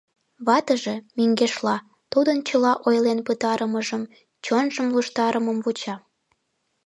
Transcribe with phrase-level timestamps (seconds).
[0.47, 1.77] Ватыже, мӧҥгешла,
[2.11, 4.03] тудын чыла ойлен пытарымыжым,
[4.45, 5.95] чонжым луштарымым вуча.